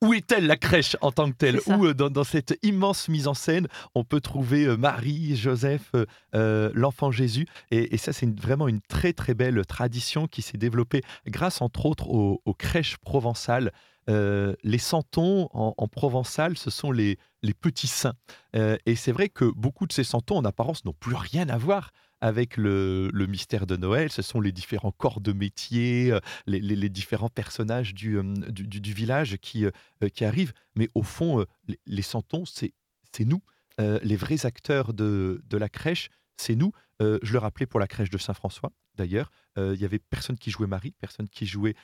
où 0.00 0.14
est-elle 0.14 0.46
la 0.46 0.56
crèche 0.56 0.96
en 1.00 1.10
tant 1.10 1.30
que 1.30 1.36
telle 1.36 1.60
Où 1.66 1.86
euh, 1.86 1.94
dans, 1.94 2.24
cette 2.24 2.58
immense 2.62 3.08
mise 3.08 3.26
en 3.26 3.34
scène, 3.34 3.66
on 3.94 4.04
peut 4.04 4.20
trouver 4.20 4.64
euh, 4.64 4.76
Marie, 4.76 5.36
Joseph, 5.36 5.92
euh, 6.34 6.70
l'enfant 6.74 7.10
Jésus. 7.10 7.46
Et, 7.70 7.96
ça, 7.96 8.12
c'est 8.12 8.28
vraiment 8.40 8.68
une 8.68 8.80
très 8.80 9.12
très 9.12 9.34
belle 9.34 9.64
tradition 9.66 10.28
qui 10.28 10.42
s'est 10.42 10.58
développée 10.58 11.02
grâce 11.26 11.60
entre 11.60 11.86
autres 11.86 12.08
aux, 12.08 12.40
crèches 12.54 12.96
provençales. 12.98 13.72
les 14.08 14.78
santons 14.78 15.48
en, 15.52 15.88
provençal, 15.88 16.56
ce 16.56 16.70
sont 16.70 16.92
les, 16.92 17.18
les 17.42 17.54
petits 17.54 17.88
saints. 17.88 18.14
et 18.54 18.96
c'est 18.96 19.12
vrai 19.12 19.28
que 19.28 19.44
beaucoup 19.44 19.86
de 19.86 19.92
ces 19.92 20.04
santons, 20.04 20.36
en 20.36 20.44
apparence, 20.44 20.84
n'ont 20.84 20.94
plus 20.98 21.14
rien 21.14 21.48
à 21.48 21.58
voir 21.58 21.90
avec 22.20 22.56
le, 22.56 23.10
mystère 23.28 23.66
de 23.66 23.76
Noël. 23.76 24.10
Ce 24.10 24.22
sont 24.22 24.40
les 24.40 24.52
différents 24.52 24.92
corps 24.92 25.20
de 25.20 25.32
métier, 25.32 26.12
euh, 26.12 26.20
les, 26.46 26.88
différents 26.88 27.28
personnages 27.28 27.94
du, 27.94 28.16
euh, 28.16 28.22
village 28.82 29.36
qui, 29.38 29.64
euh, 29.64 30.08
qui 30.12 30.24
arrivent. 30.24 30.52
Mais 30.74 30.88
au 30.94 31.02
fond, 31.02 31.44
les, 31.86 32.02
santons, 32.02 32.44
c'est 32.46 32.72
nous. 33.20 33.42
les 33.78 34.16
vrais 34.16 34.46
acteurs 34.46 34.92
de, 34.92 35.40
la 35.52 35.68
crèche, 35.68 36.10
c'est 36.36 36.54
nous. 36.54 36.72
je 37.00 37.32
le 37.32 37.38
rappelais 37.38 37.66
pour 37.66 37.80
la 37.80 37.86
crèche 37.86 38.10
de 38.10 38.18
Saint-François, 38.18 38.72
d'ailleurs. 38.94 39.30
Il 39.56 39.80
y 39.80 39.84
avait 39.84 39.98
personne 39.98 40.38
qui 40.38 40.50
jouait 40.50 40.68
Marie, 40.68 40.94
personne 41.00 41.28
qui 41.28 41.46
jouait 41.46 41.74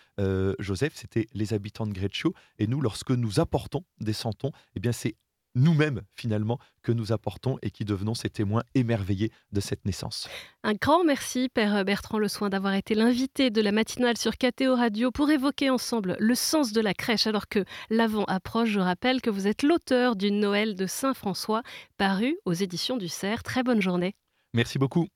Joseph. 0.58 0.94
C'était 0.94 1.26
les 1.32 1.54
habitants 1.54 1.86
de 1.86 1.92
Greccio. 1.92 2.34
Et 2.58 2.66
nous, 2.66 2.80
lorsque 2.80 3.10
nous 3.10 3.40
apportons 3.40 3.84
des 4.00 4.12
santons, 4.12 4.52
eh 4.76 4.80
bien, 4.80 4.92
c'est 4.92 5.16
nous-mêmes 5.54 6.02
finalement 6.14 6.58
que 6.82 6.92
nous 6.92 7.12
apportons 7.12 7.58
et 7.62 7.70
qui 7.70 7.84
devenons 7.84 8.14
ces 8.14 8.30
témoins 8.30 8.62
émerveillés 8.74 9.32
de 9.52 9.60
cette 9.60 9.84
naissance. 9.84 10.28
Un 10.62 10.74
grand 10.74 11.04
merci, 11.04 11.48
Père 11.48 11.84
Bertrand 11.84 12.18
Le 12.18 12.28
Soin, 12.28 12.50
d'avoir 12.50 12.74
été 12.74 12.94
l'invité 12.94 13.50
de 13.50 13.60
la 13.60 13.72
matinale 13.72 14.16
sur 14.16 14.36
KTO 14.36 14.74
Radio 14.74 15.10
pour 15.10 15.30
évoquer 15.30 15.70
ensemble 15.70 16.16
le 16.18 16.34
sens 16.34 16.72
de 16.72 16.80
la 16.80 16.94
crèche 16.94 17.26
alors 17.26 17.48
que 17.48 17.64
l'avant 17.90 18.24
approche. 18.24 18.70
Je 18.70 18.80
rappelle 18.80 19.20
que 19.20 19.30
vous 19.30 19.46
êtes 19.46 19.62
l'auteur 19.62 20.16
du 20.16 20.30
Noël 20.30 20.74
de 20.74 20.86
Saint-François 20.86 21.62
paru 21.96 22.36
aux 22.44 22.52
éditions 22.52 22.96
du 22.96 23.08
Cerf. 23.08 23.42
Très 23.42 23.62
bonne 23.62 23.80
journée. 23.80 24.14
Merci 24.52 24.78
beaucoup. 24.78 25.08